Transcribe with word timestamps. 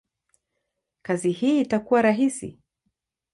kazi 1.01 1.31
hii 1.31 1.61
itakuwa 1.61 2.01
rahisi? 2.01 2.59